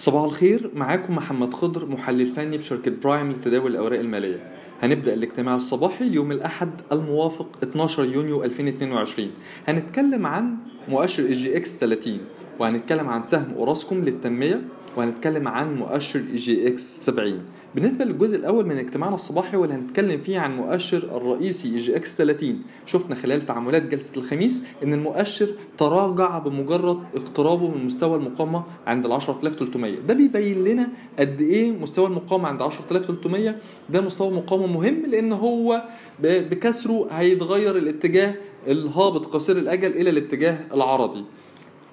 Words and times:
صباح 0.00 0.24
الخير 0.24 0.70
معاكم 0.74 1.16
محمد 1.16 1.54
خضر 1.54 1.86
محلل 1.86 2.26
فني 2.26 2.58
بشركة 2.58 2.90
برايم 3.04 3.32
لتداول 3.32 3.70
الأوراق 3.70 3.98
المالية. 4.00 4.50
هنبدأ 4.82 5.14
الاجتماع 5.14 5.54
الصباحي 5.56 6.04
اليوم 6.04 6.32
الأحد 6.32 6.70
الموافق 6.92 7.48
12 7.62 8.04
يونيو 8.04 8.44
2022 8.44 9.30
هنتكلم 9.68 10.26
عن 10.26 10.56
مؤشر 10.88 11.26
EGX 11.26 11.76
30 11.76 12.18
وهنتكلم 12.58 13.08
عن 13.08 13.22
سهم 13.22 13.54
أوراسكوم 13.56 14.04
للتنمية 14.04 14.60
وهنتكلم 14.96 15.48
عن 15.48 15.74
مؤشر 15.76 16.18
EGX 16.32 17.00
70 17.04 17.40
بالنسبة 17.74 18.04
للجزء 18.04 18.36
الأول 18.36 18.66
من 18.66 18.78
اجتماعنا 18.78 19.14
الصباحي 19.14 19.56
واللي 19.56 19.74
هنتكلم 19.74 20.20
فيه 20.20 20.38
عن 20.38 20.56
مؤشر 20.56 20.98
الرئيسي 21.16 21.68
EGX 21.74 22.14
30 22.14 22.62
شفنا 22.86 23.14
خلال 23.14 23.46
تعاملات 23.46 23.82
جلسة 23.82 24.20
الخميس 24.20 24.62
إن 24.84 24.94
المؤشر 24.94 25.48
تراجع 25.78 26.38
بمجرد 26.38 26.98
اقترابه 27.14 27.68
من 27.68 27.84
مستوى 27.84 28.16
المقاومة 28.16 28.62
عند 28.86 29.06
ال 29.06 29.12
10300 29.12 29.94
ده 30.08 30.14
بيبين 30.14 30.64
لنا 30.64 30.88
قد 31.18 31.40
إيه 31.40 31.70
مستوى 31.72 32.06
المقاومة 32.06 32.48
عند 32.48 32.62
10300 32.62 33.56
ده 33.90 34.00
مستوى 34.00 34.30
مقاومة 34.30 34.66
مهم 34.66 35.02
لأن 35.06 35.32
هو 35.32 35.82
بكسره 36.22 37.06
هيتغير 37.10 37.76
الاتجاه 37.76 38.34
الهابط 38.66 39.26
قصير 39.26 39.56
الأجل 39.58 39.90
إلى 39.90 40.10
الاتجاه 40.10 40.58
العرضي. 40.74 41.24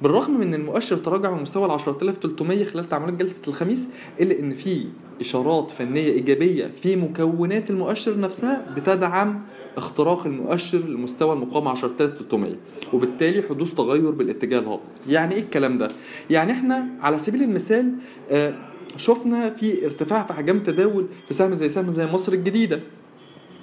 بالرغم 0.02 0.34
من 0.38 0.42
إن 0.44 0.54
المؤشر 0.54 0.98
تراجع 0.98 1.32
من 1.32 1.42
مستوى 1.42 1.66
ال 1.66 1.72
10300 1.72 2.64
خلال 2.64 2.90
تعاملات 2.90 3.14
جلسة 3.14 3.42
الخميس 3.48 3.88
إلا 4.20 4.40
إن 4.40 4.54
في 4.54 4.86
إشارات 5.22 5.72
فنية 5.72 6.12
إيجابية 6.12 6.72
في 6.82 6.96
مكونات 6.96 7.70
المؤشر 7.70 8.20
نفسها 8.20 8.66
بتدعم 8.76 9.42
اختراق 9.78 10.26
المؤشر 10.26 10.78
لمستوى 10.78 11.34
المقاومة 11.34 11.72
10300 11.72 12.56
وبالتالي 12.94 13.42
حدوث 13.50 13.74
تغير 13.74 14.12
بالاتجاه 14.12 14.60
الهابط. 14.60 14.82
يعني 15.08 15.36
إيه 15.36 15.42
الكلام 15.42 15.78
ده؟ 15.78 15.88
يعني 16.30 16.52
إحنا 16.52 16.88
على 17.02 17.20
سبيل 17.20 17.44
المثال 17.44 17.92
آه، 18.32 18.54
شفنا 18.96 19.50
في 19.50 19.86
ارتفاع 19.86 20.24
في 20.24 20.32
احجام 20.32 20.58
التداول 20.58 21.08
في 21.28 21.34
سهم 21.34 21.54
زي 21.54 21.70
سهم 21.70 21.90
زي 21.90 22.06
مصر 22.06 22.34
الجديدة. 22.34 22.80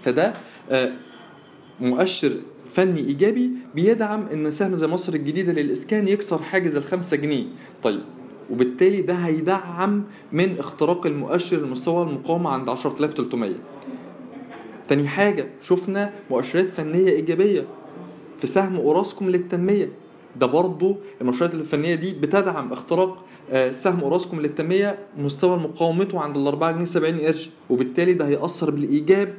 فده 0.03 0.33
آه، 0.71 0.93
مؤشر 1.81 2.33
فني 2.75 3.01
إيجابي 3.01 3.51
بيدعم 3.75 4.27
إن 4.33 4.51
سهم 4.51 4.75
زي 4.75 4.87
مصر 4.87 5.15
الجديدة 5.15 5.53
للإسكان 5.53 6.09
يكسر 6.09 6.39
حاجز 6.43 6.77
ال 6.77 6.83
5 6.83 7.17
جنيه. 7.17 7.45
طيب 7.83 8.01
وبالتالي 8.51 9.01
ده 9.03 9.15
هيدعم 9.15 10.05
من 10.33 10.59
اختراق 10.59 11.07
المؤشر 11.07 11.57
لمستوى 11.57 12.03
المقاومة 12.03 12.51
عند 12.51 12.71
10300 12.71 13.53
تاني 14.89 15.09
حاجة 15.09 15.47
شفنا 15.63 16.13
مؤشرات 16.31 16.69
فنية 16.77 17.09
إيجابية 17.11 17.65
في 18.39 18.47
سهم 18.47 18.77
أوراسكوم 18.77 19.31
للتنمية. 19.31 19.89
ده 20.41 20.47
برضو 20.47 20.97
المؤشرات 21.21 21.55
الفنية 21.55 21.95
دي 21.95 22.13
بتدعم 22.13 22.73
اختراق 22.73 23.25
آه، 23.51 23.73
سهم 23.73 24.01
أوراسكوم 24.01 24.41
للتنمية 24.41 24.99
مستوى 25.19 25.57
مقاومته 25.57 26.21
عند 26.21 26.37
ال 26.37 26.47
4 26.47 26.73
جنيه 26.73 26.85
70 26.85 27.21
قرش 27.21 27.51
وبالتالي 27.71 28.13
ده 28.13 28.27
هيأثر 28.29 28.71
بالإيجاب 28.71 29.35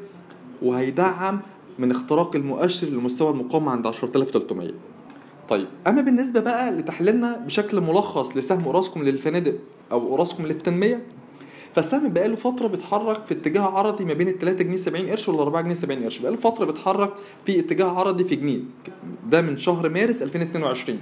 وهيدعم 0.61 1.39
من 1.80 1.92
اختراق 1.92 2.36
المؤشر 2.36 2.88
لمستوى 2.88 3.30
المقاومة 3.31 3.72
عند 3.72 3.88
10300 3.88 4.72
طيب 5.50 5.68
أما 5.88 6.02
بالنسبة 6.02 6.40
بقى 6.40 6.72
لتحليلنا 6.72 7.38
بشكل 7.45 7.82
ملخص 7.82 8.38
لسهم 8.38 8.64
أوراسكوم 8.66 9.04
للفنادق 9.04 9.56
أو 9.92 10.08
أوراسكوم 10.08 10.45
للتنمية 10.45 11.04
فالسهم 11.76 12.09
بقاله 12.14 12.36
فترة 12.36 12.67
بيتحرك 12.67 13.26
في 13.26 13.34
اتجاه 13.34 13.62
عرضي 13.62 14.06
ما 14.06 14.14
بين 14.14 14.28
ال 14.28 14.40
3 14.40 14.64
جنيه 14.64 14.76
70 14.78 15.09
قرش 15.09 15.30
وال 15.30 15.40
4 15.40 15.62
جنيه 15.62 15.73
70 15.73 16.04
قرش 16.04 16.20
بقاله 16.20 16.38
فترة 16.38 16.66
بيتحرك 16.66 17.14
في 17.45 17.59
اتجاه 17.59 17.86
عرضي 17.86 18.23
في 18.26 18.36
جنيه 18.36 18.60
ده 19.30 19.42
من 19.42 19.58
شهر 19.58 19.89
مارس 19.89 20.22
2022 20.22 21.00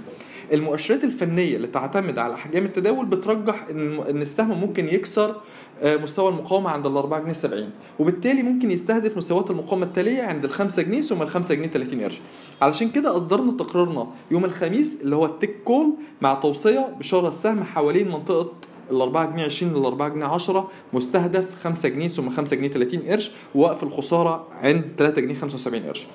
المؤشرات 0.53 1.03
الفنية 1.03 1.55
اللي 1.55 1.67
تعتمد 1.67 2.17
على 2.17 2.33
أحجام 2.33 2.65
التداول 2.65 3.05
بترجح 3.05 3.65
إن 3.71 3.99
إن 3.99 4.21
السهم 4.21 4.59
ممكن 4.61 4.87
يكسر 4.87 5.35
آه، 5.81 5.95
مستوى 5.95 6.29
المقاومة 6.29 6.69
عند 6.69 6.85
ال 6.85 6.97
4 6.97 7.19
جنيه 7.19 7.33
70 7.33 7.69
وبالتالي 7.99 8.43
ممكن 8.43 8.71
يستهدف 8.71 9.17
مستويات 9.17 9.51
المقاومة 9.51 9.85
التالية 9.85 10.23
عند 10.23 10.43
ال 10.43 10.49
5 10.49 10.81
جنيه 10.81 11.01
ثم 11.01 11.21
ال 11.21 11.27
5 11.27 11.55
جنيه 11.55 11.67
30 11.67 12.01
قرش 12.01 12.21
علشان 12.61 12.89
كده 12.89 13.15
أصدرنا 13.15 13.51
تقريرنا 13.51 14.07
يوم 14.31 14.45
الخميس 14.45 14.97
اللي 15.01 15.15
هو 15.15 15.25
التيك 15.25 15.55
كول 15.65 15.93
مع 16.21 16.33
توصية 16.33 16.95
بشراء 16.99 17.27
السهم 17.27 17.63
حوالين 17.63 18.11
منطقة 18.11 18.51
ال 18.91 19.01
4 19.01 19.31
جنيه 19.31 19.43
20 19.43 19.73
لل 19.73 19.85
4 19.85 20.09
جنيه 20.09 20.25
10 20.25 20.69
مستهدف 20.93 21.45
5 21.63 21.89
جنيه 21.89 22.07
ثم 22.07 22.29
5 22.29 22.55
جنيه 22.55 22.67
30 22.69 22.99
قرش 22.99 23.31
ووقف 23.55 23.83
الخسارة 23.83 24.47
عند 24.61 24.83
3 24.97 25.21
جنيه 25.21 25.33
75 25.35 25.83
قرش. 25.83 26.07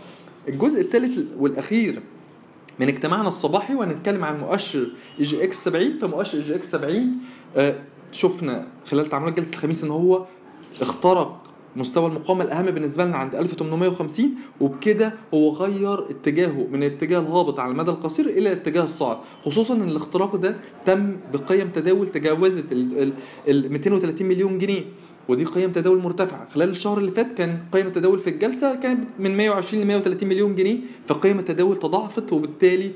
الجزء 0.49 0.81
الثالث 0.81 1.19
والأخير 1.39 2.03
من 2.81 2.89
اجتماعنا 2.89 3.29
الصباحي 3.29 3.75
وهنتكلم 3.75 4.25
عن 4.25 4.41
مؤشر 4.41 4.89
EGX 5.21 5.65
70 5.65 5.99
فمؤشر 5.99 6.41
EGX 6.41 6.71
70 6.71 7.13
آه، 7.57 7.75
شفنا 8.13 8.67
خلال 8.91 9.07
تعاملات 9.07 9.37
جلسة 9.37 9.53
الخميس 9.53 9.85
إن 9.85 9.91
هو 9.91 10.25
اخترق 10.83 11.43
مستوى 11.77 12.07
المقاومة 12.07 12.45
الأهم 12.45 12.65
بالنسبة 12.67 13.05
لنا 13.05 13.17
عند 13.17 13.35
1850 13.35 14.31
وبكده 14.61 15.15
هو 15.35 15.51
غير 15.51 16.11
اتجاهه 16.11 16.67
من 16.73 16.83
الاتجاه 16.83 17.19
الهابط 17.19 17.61
على 17.61 17.71
المدى 17.73 17.91
القصير 17.91 18.27
إلى 18.27 18.53
الاتجاه 18.53 18.83
الصاعد 18.83 19.17
خصوصا 19.45 19.75
إن 19.75 19.89
الاختراق 19.89 20.37
ده 20.37 20.57
تم 20.87 21.17
بقيم 21.33 21.69
تداول 21.69 22.09
تجاوزت 22.09 22.73
ال 22.73 23.13
230 23.73 24.27
مليون 24.27 24.59
جنيه. 24.59 24.83
ودي 25.29 25.45
قيم 25.45 25.73
تداول 25.73 25.99
مرتفعة. 25.99 26.49
خلال 26.49 26.71
الشهر 26.71 26.99
اللي 26.99 27.11
فات 27.11 27.35
كان 27.39 27.59
قيم 27.73 27.87
التداول 27.87 28.19
في 28.19 28.31
الجلسة 28.31 28.75
كانت 28.75 29.09
من 29.19 29.37
120 29.37 29.83
ل 29.83 29.87
130 29.87 30.29
مليون 30.29 30.55
جنيه 30.55 30.79
فقيم 31.07 31.39
التداول 31.39 31.77
تضاعفت 31.79 32.33
وبالتالي 32.33 32.91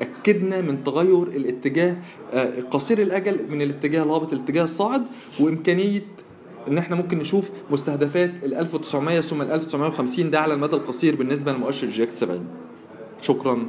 اكدنا 0.00 0.60
من 0.60 0.84
تغير 0.84 1.22
الاتجاه 1.22 1.96
آه، 2.32 2.60
قصير 2.70 2.98
الأجل 3.02 3.38
من 3.50 3.62
الاتجاه 3.62 4.02
الهابط 4.02 4.32
للاتجاه 4.32 4.62
الصاعد 4.64 5.02
وإمكانية 5.40 6.04
إن 6.68 6.78
إحنا 6.78 6.96
ممكن 6.96 7.18
نشوف 7.18 7.50
مستهدفات 7.70 8.30
ال 8.44 8.54
1900 8.54 9.20
ثم 9.20 9.42
ال 9.42 9.50
1950 9.50 10.30
ده 10.30 10.40
على 10.40 10.54
المدى 10.54 10.76
القصير 10.76 11.16
بالنسبة 11.16 11.52
لمؤشر 11.52 11.86
جي 11.86 12.10
70 12.10 12.46
شكرا. 13.20 13.68